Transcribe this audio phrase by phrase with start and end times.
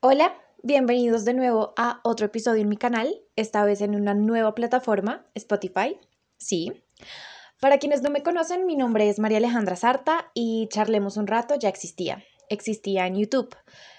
[0.00, 4.54] Hola, bienvenidos de nuevo a otro episodio en mi canal, esta vez en una nueva
[4.54, 5.98] plataforma, Spotify.
[6.36, 6.84] Sí.
[7.60, 11.56] Para quienes no me conocen, mi nombre es María Alejandra Sarta y Charlemos un rato
[11.58, 12.22] ya existía.
[12.48, 13.56] Existía en YouTube,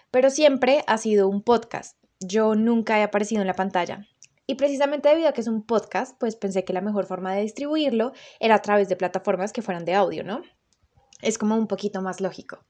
[0.09, 1.97] pero siempre ha sido un podcast.
[2.21, 4.07] Yo nunca he aparecido en la pantalla.
[4.47, 7.41] Y precisamente debido a que es un podcast, pues pensé que la mejor forma de
[7.41, 10.43] distribuirlo era a través de plataformas que fueran de audio, ¿no?
[11.21, 12.63] Es como un poquito más lógico.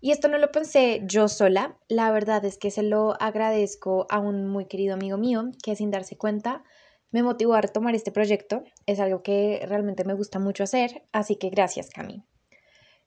[0.00, 4.18] Y esto no lo pensé yo sola, la verdad es que se lo agradezco a
[4.18, 6.62] un muy querido amigo mío que sin darse cuenta
[7.10, 8.64] me motivó a retomar este proyecto.
[8.86, 12.24] Es algo que realmente me gusta mucho hacer, así que gracias Cami.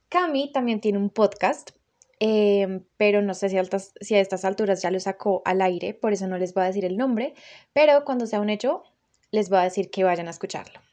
[0.10, 1.72] Cami también tiene un podcast,
[2.20, 3.58] em, pero no sé si,
[4.00, 6.68] si a estas alturas ya lo sacó al aire, por eso no les voy a
[6.68, 7.34] decir el nombre,
[7.74, 8.84] pero cuando sea un hecho
[9.32, 10.87] les voy a decir que vayan a escucharlo.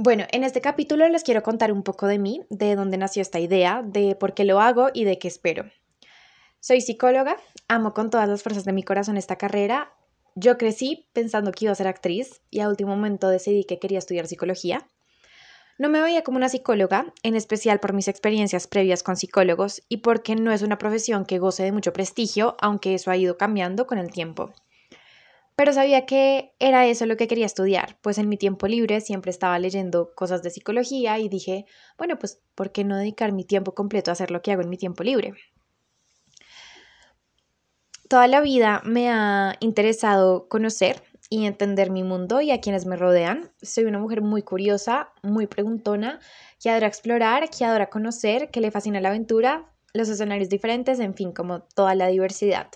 [0.00, 3.40] Bueno, en este capítulo les quiero contar un poco de mí, de dónde nació esta
[3.40, 5.64] idea, de por qué lo hago y de qué espero.
[6.60, 9.92] Soy psicóloga, amo con todas las fuerzas de mi corazón esta carrera.
[10.36, 13.98] Yo crecí pensando que iba a ser actriz y a último momento decidí que quería
[13.98, 14.86] estudiar psicología.
[15.80, 19.96] No me veía como una psicóloga, en especial por mis experiencias previas con psicólogos y
[19.96, 23.88] porque no es una profesión que goce de mucho prestigio, aunque eso ha ido cambiando
[23.88, 24.52] con el tiempo
[25.58, 29.32] pero sabía que era eso lo que quería estudiar, pues en mi tiempo libre siempre
[29.32, 31.66] estaba leyendo cosas de psicología y dije,
[31.98, 34.68] bueno, pues ¿por qué no dedicar mi tiempo completo a hacer lo que hago en
[34.68, 35.34] mi tiempo libre?
[38.08, 42.94] Toda la vida me ha interesado conocer y entender mi mundo y a quienes me
[42.94, 43.50] rodean.
[43.60, 46.20] Soy una mujer muy curiosa, muy preguntona,
[46.62, 51.14] que adora explorar, que adora conocer, que le fascina la aventura, los escenarios diferentes, en
[51.14, 52.68] fin, como toda la diversidad.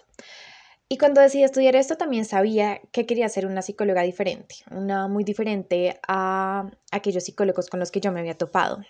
[0.93, 5.25] Y cuando decidí estudiar esto también sabía que quería ser una psicóloga diferente, una muy
[5.25, 8.85] diferente a aquellos psicólogos con los que yo me había topado.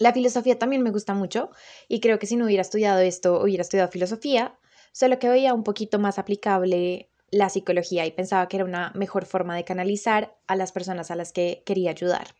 [0.00, 1.52] La filosofía también me gusta mucho
[1.86, 4.58] y creo que si no hubiera estudiado esto, hubiera estudiado filosofía,
[4.90, 9.24] solo que veía un poquito más aplicable la psicología y pensaba que era una mejor
[9.24, 12.34] forma de canalizar a las personas a las que quería ayudar.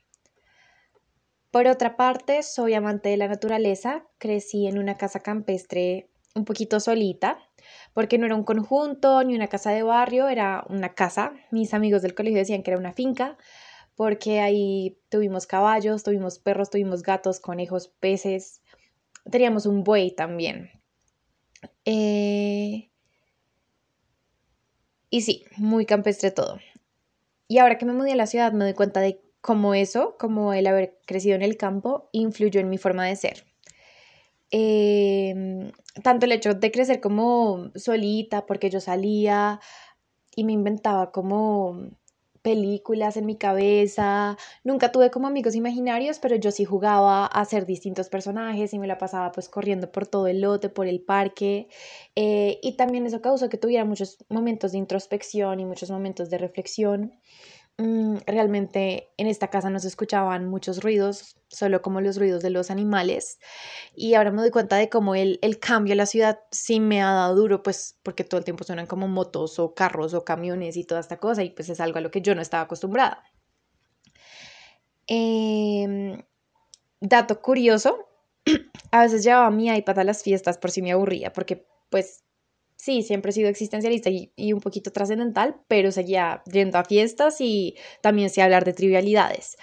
[1.52, 6.80] Por otra parte, soy amante de la naturaleza, crecí en una casa campestre un poquito
[6.80, 7.38] solita,
[7.94, 11.32] porque no era un conjunto ni una casa de barrio, era una casa.
[11.50, 13.36] Mis amigos del colegio decían que era una finca,
[13.94, 18.62] porque ahí tuvimos caballos, tuvimos perros, tuvimos gatos, conejos, peces,
[19.30, 20.70] teníamos un buey también.
[21.84, 22.90] Eh,
[25.10, 26.58] y sí, muy campestre todo.
[27.48, 30.52] Y ahora que me mudé a la ciudad me doy cuenta de cómo eso, como
[30.52, 33.47] el haber crecido en el campo, influyó en mi forma de ser.
[34.50, 35.72] Em,
[36.02, 39.60] tanto el hecho de crecer como solita, porque yo salía
[40.36, 41.90] y me inventaba como
[42.42, 44.36] películas en mi cabeza.
[44.64, 48.86] Nunca tuve como amigos imaginarios, pero yo sí jugaba a ser distintos personajes y me
[48.86, 51.68] la pasaba pues corriendo por todo el lote, por el parque.
[52.16, 56.38] Eh, y también eso causó que tuviera muchos momentos de introspección y muchos momentos de
[56.38, 57.12] reflexión.
[57.80, 62.50] Mm, realmente en esta casa no se escuchaban muchos ruidos, solo como los ruidos de
[62.50, 63.38] los animales.
[63.94, 67.02] Y ahora me doy cuenta de cómo el, el cambio a la ciudad sí me
[67.02, 70.76] ha dado duro, pues porque todo el tiempo suenan como motos o carros o camiones
[70.76, 73.22] y toda esta cosa, y pues es algo a lo que yo no estaba acostumbrada.
[75.06, 76.22] Em,
[77.00, 78.08] dato curioso,
[78.92, 82.24] a veces llevaba mi iPad a las fiestas por si me aburría, porque pues
[82.78, 87.76] sí, siempre he sido existencialista y, un poquito trascendental, pero seguía yendo a fiestas y
[88.00, 89.58] también sé hablar de trivialidades.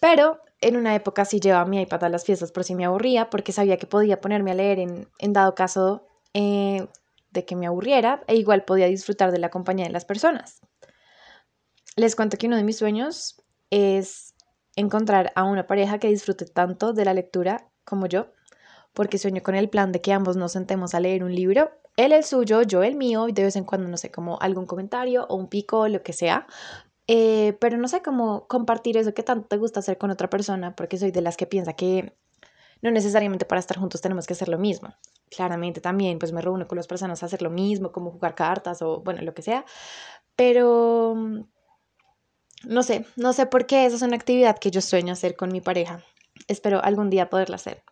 [0.00, 3.28] Pero en una época sí llevaba mi iPad a las fiestas por si me aburría,
[3.30, 6.86] porque sabía que podía ponerme a leer en, dado caso eh,
[7.30, 10.60] de que me aburriera e igual podía disfrutar de la compañía de las personas.
[11.96, 14.34] Les cuento que uno de mis sueños es
[14.76, 18.32] encontrar a una pareja que disfrute tanto de la lectura como yo,
[18.92, 22.12] porque sueño con el plan de que ambos nos sentemos a leer un libro él
[22.12, 25.26] el suyo, yo el mío, y de vez en cuando, no sé, como algún comentario
[25.28, 26.46] o un pico, lo que sea.
[27.06, 30.74] Eh, pero no sé cómo compartir eso que tanto te gusta hacer con otra persona,
[30.76, 32.14] porque soy de las que piensa que
[32.82, 34.94] no necesariamente para estar juntos tenemos que hacer lo mismo.
[35.30, 38.82] Claramente también, pues me reúno con las personas a hacer lo mismo, como jugar cartas
[38.82, 39.64] o bueno, lo que sea.
[40.36, 41.14] Pero
[42.64, 45.52] no sé, no sé por qué esa es una actividad que yo sueño hacer con
[45.52, 46.02] mi pareja.
[46.48, 47.82] Espero algún día poderla hacer.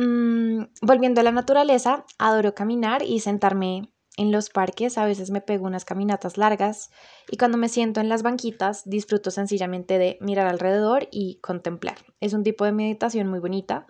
[0.00, 4.96] Mm, volviendo a la naturaleza, adoro caminar y sentarme en los parques.
[4.96, 6.90] A veces me pego unas caminatas largas
[7.30, 11.98] y cuando me siento en las banquitas disfruto sencillamente de mirar alrededor y contemplar.
[12.20, 13.86] Es un tipo de meditación muy bonita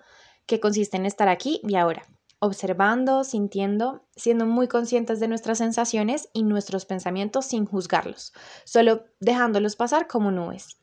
[0.46, 2.02] que consiste en estar aquí y ahora,
[2.40, 8.32] observando, sintiendo, siendo muy conscientes de nuestras sensaciones y nuestros pensamientos sin juzgarlos,
[8.64, 10.79] solo dejándolos pasar como nubes.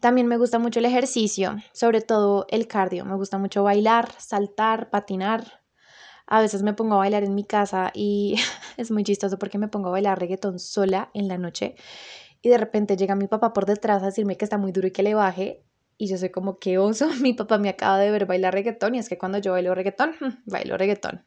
[0.00, 3.04] También me gusta mucho el ejercicio, sobre todo el cardio.
[3.04, 5.62] Me gusta mucho bailar, saltar, patinar.
[6.26, 8.36] A veces me pongo a bailar en mi casa y
[8.76, 11.76] es muy chistoso porque me pongo a bailar reggaetón sola en la noche
[12.42, 14.90] y de repente llega mi papá por detrás a decirme que está muy duro y
[14.90, 15.64] que le baje
[15.98, 18.98] y yo soy como, qué oso, mi papá me acaba de ver bailar reggaetón y
[18.98, 20.14] es que cuando yo bailo reggaetón,
[20.46, 21.24] bailo reggaetón.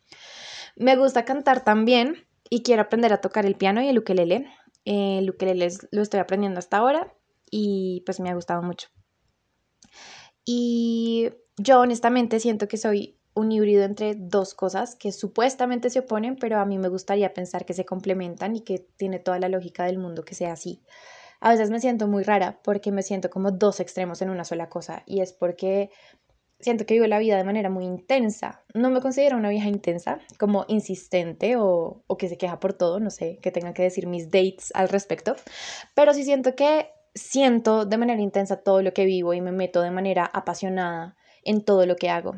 [0.75, 4.47] Me gusta cantar también y quiero aprender a tocar el piano y el ukelele.
[4.85, 7.13] El ukelele lo estoy aprendiendo hasta ahora
[7.51, 8.89] y pues me ha gustado mucho.
[10.45, 16.35] Y yo honestamente siento que soy un híbrido entre dos cosas que supuestamente se oponen,
[16.35, 19.85] pero a mí me gustaría pensar que se complementan y que tiene toda la lógica
[19.85, 20.81] del mundo que sea así.
[21.39, 24.67] A veces me siento muy rara porque me siento como dos extremos en una sola
[24.69, 25.89] cosa y es porque
[26.59, 28.63] siento que vivo la vida de manera muy intensa.
[28.73, 32.99] No me considero una vieja intensa, como insistente o, o, que se queja por todo,
[32.99, 35.35] no sé, que tengan que decir mis dates al respecto,
[35.93, 39.81] pero sí siento que siento de manera intensa todo lo que vivo y me meto
[39.81, 42.35] de manera apasionada en todo lo que hago.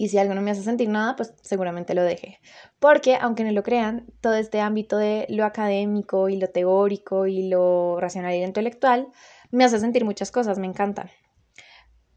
[0.00, 2.38] Y si algo no me hace sentir nada, pues seguramente lo deje.
[2.78, 7.48] Porque, aunque no lo crean, todo este ámbito de lo académico y lo teórico y
[7.48, 9.08] lo racional y intelectual
[9.50, 11.10] me hace sentir muchas cosas, me encanta.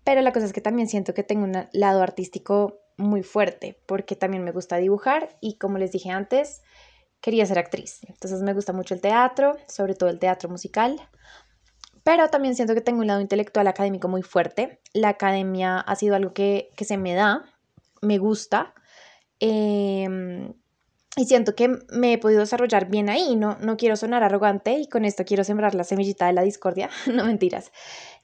[0.04, 4.16] Pero la cosa es que también siento que tengo un lado artístico muy fuerte, porque
[4.16, 6.62] también me gusta dibujar y como les dije antes,
[7.22, 8.00] quería ser actriz.
[8.08, 11.00] Entonces me gusta mucho el teatro, sobre todo el teatro musical.
[12.04, 14.82] Pero también siento que tengo un lado intelectual académico muy fuerte.
[14.94, 17.46] La academia ha sido algo que, se me da,
[18.02, 18.74] me gusta.
[19.40, 20.54] Em,
[21.16, 23.36] y siento que me he podido desarrollar bien ahí.
[23.36, 26.90] No, no quiero sonar arrogante y con esto quiero sembrar la semillita de la discordia.
[27.14, 27.72] no mentiras.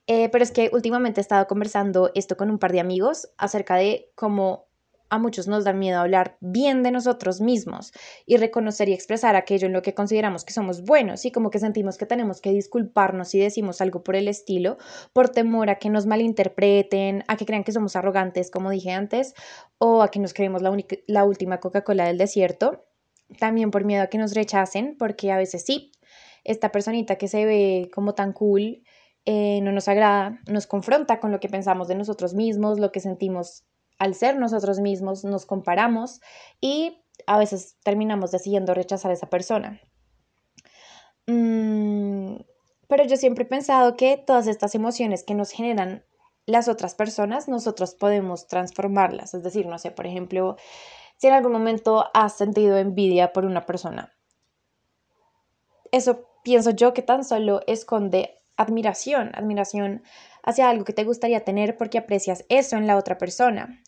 [0.08, 3.76] Eh, pero es que últimamente he estado conversando esto con un par de amigos acerca
[3.76, 4.67] de cómo
[5.10, 7.94] a muchos nos da miedo hablar bien de nosotros mismos
[8.26, 11.60] y reconocer y expresar aquello en lo que consideramos que somos buenos y como que
[11.60, 14.78] sentimos que tenemos que disculparnos si decimos algo por el estilo,
[15.14, 19.34] por temor a que nos malinterpreten, a que crean que somos arrogantes, como dije antes,
[19.78, 20.76] o a que nos creemos la,
[21.08, 22.84] la última Coca-Cola del desierto.
[23.40, 25.92] También por miedo a que nos rechacen, porque a veces sí,
[26.44, 28.84] esta personita que se ve como tan cool
[29.26, 33.02] eh, no nos agrada, nos confronta con lo que pensamos de nosotros mismos, lo que
[33.02, 33.66] sentimos
[34.00, 36.22] al ser nosotros mismos, nos comparamos
[36.62, 39.82] y a veces terminamos decidiendo rechazar a esa persona.
[41.26, 42.36] Mm,
[42.88, 46.06] pero yo siempre he pensado que todas estas emociones que nos generan
[46.46, 49.34] las otras personas, nosotros podemos transformarlas.
[49.34, 50.56] Es decir, no sé, por ejemplo,
[51.18, 54.14] si en algún momento has sentido envidia por una persona,
[55.92, 60.04] eso pienso yo que tan solo esconde admiración, admiración
[60.44, 63.84] hacia algo que te gustaría tener porque aprecias eso en la otra persona.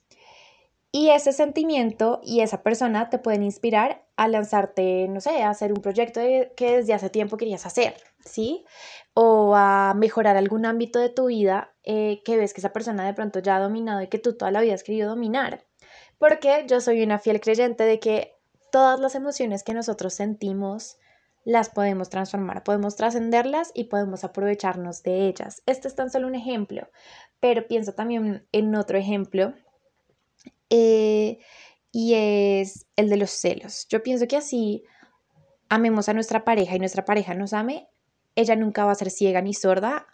[0.91, 5.71] Y ese sentimiento y esa persona te pueden inspirar a lanzarte, no sé, a hacer
[5.71, 6.19] un proyecto
[6.55, 7.95] que desde hace tiempo querías hacer,
[8.25, 8.65] ¿sí?
[9.13, 13.13] O a mejorar algún ámbito de tu vida eh, que ves que esa persona de
[13.13, 15.63] pronto ya ha dominado y que tú toda la vida has querido dominar.
[16.17, 18.35] Porque yo soy una fiel creyente de que
[18.71, 20.97] todas las emociones que nosotros sentimos,
[21.45, 25.61] las podemos transformar, podemos trascenderlas y podemos aprovecharnos de ellas.
[25.67, 26.89] Este es tan solo un ejemplo,
[27.39, 29.53] pero pienso también en otro ejemplo
[30.69, 31.39] eh,
[31.91, 33.87] y es el de los celos.
[33.89, 34.83] Yo pienso que así
[35.69, 37.87] amemos a nuestra pareja y nuestra pareja nos ame,
[38.35, 40.07] ella nunca va a ser ciega ni sorda,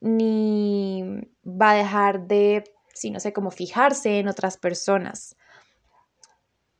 [0.00, 1.04] ni
[1.44, 2.64] va a dejar de,
[2.94, 5.36] si no sé, cómo fijarse en otras personas.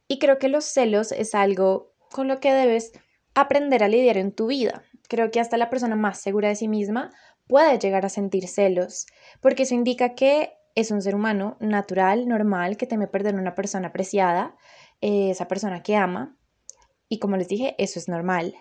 [0.08, 2.92] Y creo que los celos es algo con lo que debes
[3.34, 4.82] aprender a lidiar en tu vida.
[5.08, 7.10] Creo que hasta la persona más segura de sí misma
[7.46, 9.06] puede llegar a sentir celos,
[9.40, 13.88] porque eso indica que es un ser humano natural, normal, que teme perder una persona
[13.88, 14.56] apreciada,
[15.00, 16.36] eh, esa persona que ama,
[17.08, 18.54] y como les dije, eso es normal.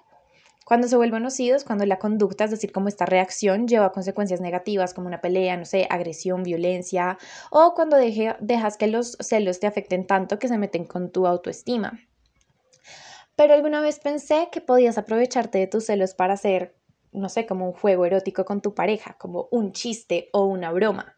[0.65, 4.39] Cuando se vuelven nocivos, cuando la conducta, es decir, como esta reacción lleva a consecuencias
[4.39, 7.17] negativas como una pelea, no sé, agresión, violencia,
[7.49, 11.99] o cuando dejas que los celos te afecten tanto que se meten con tu autoestima.
[13.35, 16.75] Pero alguna vez pensé que podías aprovecharte de tus celos para hacer,
[17.11, 21.15] no sé, como un juego erótico con tu pareja, como un chiste o una broma.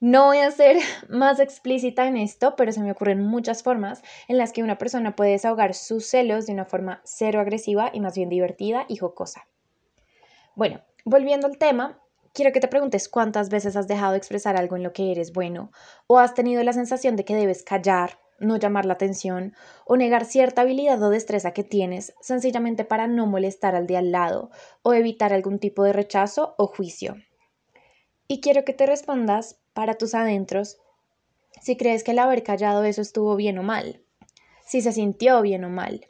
[0.00, 0.76] No voy a ser
[1.08, 5.16] más explícita en esto, pero se me ocurren muchas formas en las que una persona
[5.16, 9.46] puede desahogar sus celos de una forma cero agresiva y más bien divertida y jocosa.
[10.56, 12.00] Bueno, volviendo al tema,
[12.32, 15.32] quiero que te preguntes cuántas veces has dejado de expresar algo en lo que eres
[15.32, 15.70] bueno
[16.06, 19.54] o has tenido la sensación de que debes callar no llamar la atención
[19.86, 24.12] o negar cierta habilidad o destreza que tienes sencillamente para no molestar al de al
[24.12, 24.50] lado
[24.82, 27.16] o evitar algún tipo de rechazo o juicio.
[28.26, 30.78] Y quiero que te respondas para tus adentros
[31.60, 34.02] si crees que el haber callado eso estuvo bien o mal,
[34.64, 36.08] si se sintió bien o mal.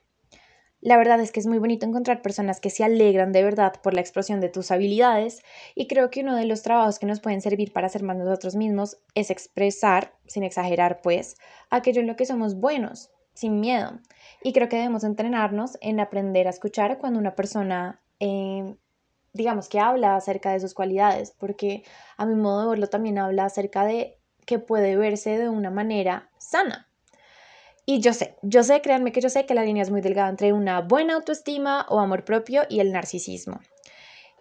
[0.80, 3.94] La verdad es que es muy bonito encontrar personas que se alegran de verdad por
[3.94, 5.42] la explosión de tus habilidades
[5.75, 8.54] y creo que uno de los trabajos que nos pueden servir para ser más nosotros
[8.54, 11.37] mismos es expresar, sin exagerar pues,
[11.71, 13.11] aquello en lo que somos buenos.
[13.33, 13.99] sin miedo.
[14.44, 18.76] Y creo que debemos entrenarnos en aprender a escuchar cuando una persona, eh,
[19.34, 21.82] digamos que habla acerca de sus cualidades, porque
[22.16, 26.30] a mi modo de verlo también habla acerca de que puede verse de una manera
[26.38, 26.88] sana.
[27.84, 30.30] Y yo sé, yo sé, créanme que yo sé que la línea es muy delgada
[30.30, 33.60] entre una buena autoestima o amor propio y el narcisismo.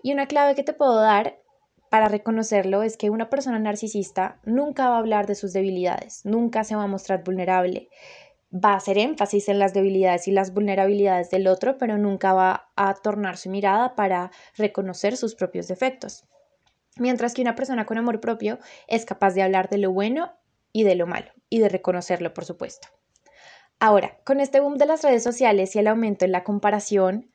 [0.02, 1.40] Y una clave que te puedo dar
[1.90, 6.64] para reconocerlo es que una persona narcisista nunca va a hablar de sus debilidades, nunca
[6.64, 7.90] se va a mostrar vulnerable.
[8.54, 12.70] Va a hacer énfasis en las debilidades y las vulnerabilidades del otro, pero nunca va
[12.76, 16.28] a tornar su mirada para reconocer sus propios defectos.
[16.98, 20.34] Mientras que una persona con amor propio es capaz de hablar de lo bueno
[20.72, 22.90] y de lo malo, y de reconocerlo, por supuesto.
[23.80, 27.33] Ahora, con este boom de las redes sociales y el aumento en la comparación,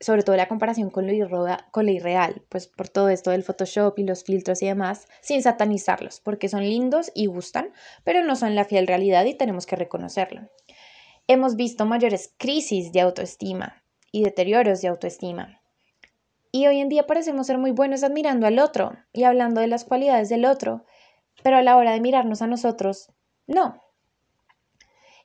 [0.00, 3.98] sobre todo la comparación con lo, con lo irreal, pues por todo esto del Photoshop
[3.98, 8.54] y los filtros y demás, sin satanizarlos, porque son lindos y gustan, pero no son
[8.54, 10.48] la fiel realidad y tenemos que reconocerlo.
[11.28, 15.60] Hemos visto mayores crisis de autoestima y deterioros de autoestima.
[16.50, 19.84] Y hoy en día parecemos ser muy buenos admirando al otro y hablando de las
[19.84, 20.84] cualidades del otro,
[21.42, 23.12] pero a la hora de mirarnos a nosotros,
[23.46, 23.82] no,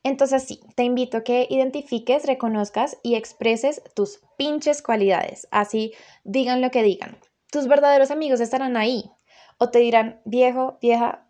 [0.10, 5.48] entonces sí, te invito a que identifiques, reconozcas y expreses tus pinches cualidades.
[5.50, 5.94] Así
[6.24, 7.18] digan lo que digan.
[7.52, 9.10] Tus verdaderos amigos estarán ahí.
[9.58, 11.28] O te dirán, viejo, vieja,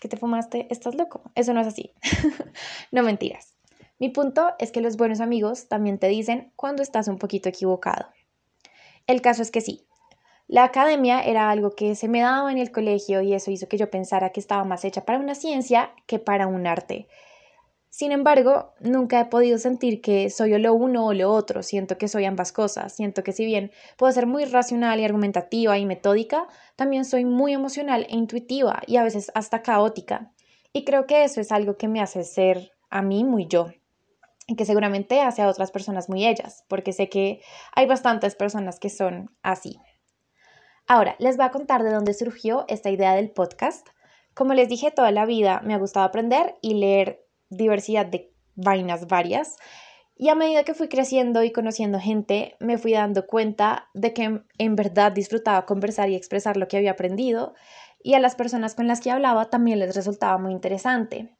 [0.00, 1.30] que te fumaste, estás loco.
[1.36, 1.92] Eso no es así.
[2.90, 3.54] no mentiras.
[4.00, 8.08] Mi punto es que los buenos amigos también te dicen cuando estás un poquito equivocado.
[9.06, 9.86] El caso es que sí.
[10.48, 13.78] La academia era algo que se me daba en el colegio y eso hizo que
[13.78, 17.06] yo pensara que estaba más hecha para una ciencia que para un arte.
[17.90, 21.98] Sin embargo, nunca he podido sentir que soy o lo uno o lo otro, siento
[21.98, 25.84] que soy ambas cosas, siento que si bien puedo ser muy racional y argumentativa y
[25.84, 30.32] metódica, también soy muy emocional e intuitiva y a veces hasta caótica.
[30.72, 33.72] Y creo que eso es algo que me hace ser a mí muy yo
[34.46, 37.40] y que seguramente hace a otras personas muy ellas, porque sé que
[37.74, 39.80] hay bastantes personas que son así.
[40.86, 43.88] Ahora, les voy a contar de dónde surgió esta idea del podcast.
[44.34, 49.06] Como les dije, toda la vida me ha gustado aprender y leer diversidad de vainas
[49.06, 49.56] varias.
[50.16, 54.42] Y a medida que fui creciendo y conociendo gente, me fui dando cuenta de que
[54.58, 57.54] en verdad disfrutaba conversar y expresar lo que había aprendido
[58.02, 61.34] y a las personas con las que hablaba también les resultaba muy interesante.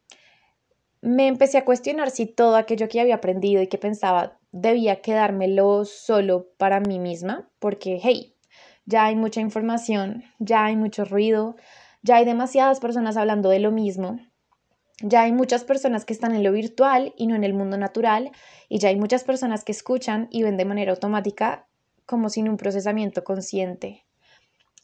[1.03, 5.85] Me empecé a cuestionar si todo aquello que había aprendido y que pensaba debía quedármelo
[5.85, 8.35] solo para mí misma, porque, hey,
[8.85, 11.57] ya hay mucha información, ya hay mucho ruido,
[12.03, 14.19] ya hay demasiadas personas hablando de lo mismo
[15.01, 18.31] ya hay muchas personas que están en lo virtual y no en el mundo natural,
[18.69, 21.67] y ya hay muchas personas que escuchan y ven de manera automática
[22.07, 24.05] como sin un procesamiento consciente.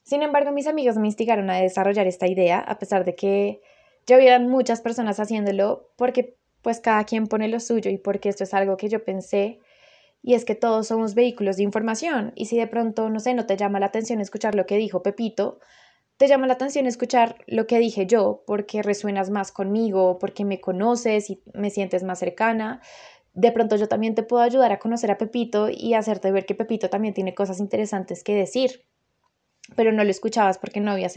[0.02, 3.60] Sin embargo, mis amigos me instigaron a desarrollar esta idea, a pesar de que
[4.06, 8.44] ya hubieran muchas personas haciéndolo, porque pues cada quien pone lo suyo y porque esto
[8.44, 9.58] es algo que yo pensé,
[10.22, 13.46] y es que todos somos vehículos de información, y si de pronto, no sé, no
[13.46, 15.58] te llama la atención escuchar lo que dijo Pepito,
[16.16, 20.60] te llama la atención escuchar lo que dije yo, porque resuenas más conmigo, porque me
[20.60, 22.80] conoces y me sientes más cercana.
[23.34, 26.54] De pronto yo también te puedo ayudar a conocer a Pepito y hacerte ver que
[26.54, 28.86] Pepito también tiene cosas interesantes que decir,
[29.74, 31.14] pero no lo escuchabas porque no habías,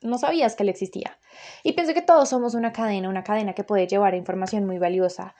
[0.00, 1.18] no sabías que él existía.
[1.64, 5.34] Y pienso que todos somos una cadena, una cadena que puede llevar información muy valiosa.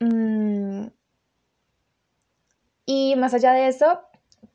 [0.00, 0.88] Mm.
[2.84, 4.02] Y más allá de eso,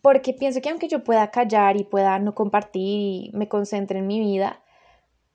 [0.07, 4.07] porque pienso que aunque yo pueda callar y pueda no compartir y me concentre en
[4.07, 4.63] mi vida,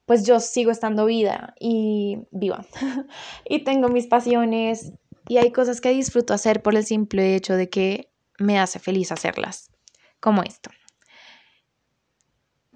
[0.06, 2.64] pues yo sigo estando vida y viva.
[3.44, 4.94] y tengo mis pasiones
[5.28, 9.12] y hay cosas que disfruto hacer por el simple hecho de que me hace feliz
[9.12, 9.70] hacerlas,
[10.20, 10.70] como esto.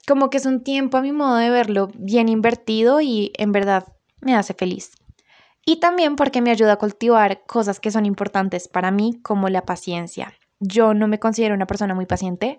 [0.07, 3.87] Como que es un tiempo a mi modo de verlo bien invertido y en verdad
[4.21, 4.93] me hace feliz.
[5.65, 9.65] Y también porque me ayuda a cultivar cosas que son importantes para mí, como la
[9.65, 12.59] paciencia yo no me considero una persona muy paciente.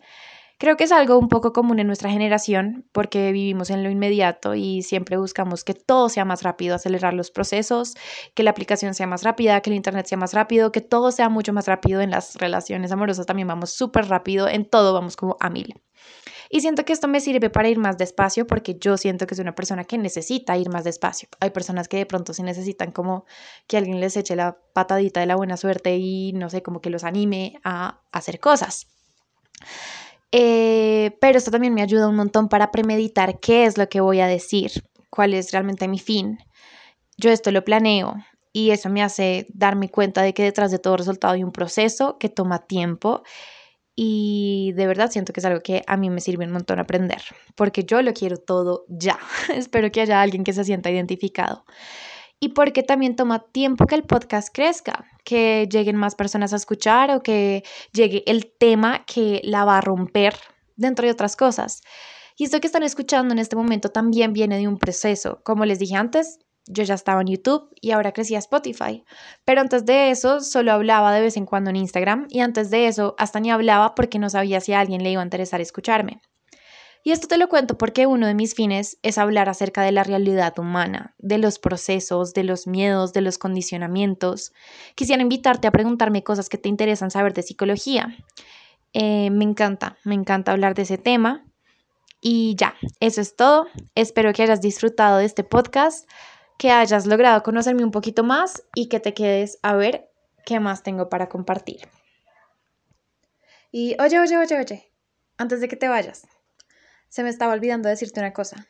[0.59, 4.55] Creo que es algo un poco común en nuestra generación porque vivimos en lo inmediato
[4.55, 7.93] y siempre buscamos que todo sea más rápido, acelerar los procesos,
[8.33, 11.29] que la aplicación sea más rápida, que el internet sea más rápido, que todo sea
[11.29, 15.37] mucho más rápido en las relaciones amorosas también vamos súper rápido, en todo vamos como
[15.39, 15.75] a mil.
[16.49, 19.43] Y siento que esto me sirve para ir más despacio porque yo siento que soy
[19.43, 21.29] una persona que necesita ir más despacio.
[21.39, 23.25] Hay personas que de pronto sí necesitan como
[23.67, 26.89] que alguien les eche la patadita de la buena suerte y no sé, como que
[26.89, 28.87] los anime a hacer cosas.
[30.31, 34.19] Eh, pero esto también me ayuda un montón para premeditar qué es lo que voy
[34.19, 34.71] a decir,
[35.09, 36.39] cuál es realmente mi fin.
[37.17, 38.15] Yo esto lo planeo
[38.53, 42.17] y eso me hace darme cuenta de que detrás de todo resultado hay un proceso
[42.17, 43.23] que toma tiempo
[43.99, 47.21] y de verdad siento que es algo que a mí me sirve un montón aprender,
[47.55, 49.17] porque yo lo quiero todo ya.
[49.55, 51.65] Espero que haya alguien que se sienta identificado.
[52.39, 57.09] y porque también toma tiempo que el podcast crezca, que lleguen más personas a escuchar
[57.11, 60.35] o que llegue el tema que la va a romper,
[60.75, 61.81] dentro de otras cosas.
[62.37, 65.41] Y esto que están escuchando en este momento también viene de un proceso.
[65.43, 69.03] Como les dije antes, yo ya estaba en YouTube y ahora crecí a Spotify.
[69.45, 72.87] Pero antes de eso solo hablaba de vez en cuando en Instagram y antes de
[72.87, 76.21] eso hasta ni hablaba porque no sabía si a alguien le iba a interesar escucharme.
[77.03, 80.03] Y esto te lo cuento porque uno de mis fines es hablar acerca de la
[80.03, 84.51] realidad humana, de los procesos, de los miedos, de los condicionamientos.
[84.93, 88.13] Quisiera invitarte a preguntarme cosas que te interesan saber de psicología.
[88.91, 91.45] Eh, me encanta, me encanta hablar de ese tema.
[92.19, 93.67] Y ya, eso es todo.
[93.95, 96.09] Espero que hayas disfrutado de este podcast,
[96.57, 100.09] que hayas logrado conocerme un poquito más y que te quedes a ver
[100.45, 101.87] qué más tengo para compartir.
[103.71, 104.91] Y oye, oye, oye, oye,
[105.37, 106.27] antes de que te vayas.
[107.09, 108.67] Se me estaba olvidando decirte una cosa.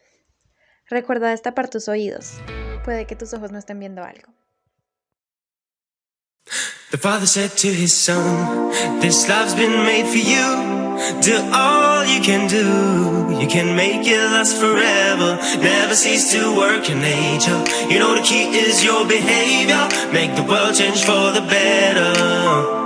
[0.90, 2.34] Recuerda destapar tus oídos.
[2.84, 4.34] Puede que tus ojos no estén viendo algo.
[6.92, 10.78] The father said to his son, This love's been made for you.
[11.22, 13.17] Do all you can do.
[13.42, 15.38] You can make it last forever.
[15.62, 17.64] Never cease to work in nature.
[17.90, 19.88] You know the key is your behavior.
[20.12, 22.77] Make the world change for the better.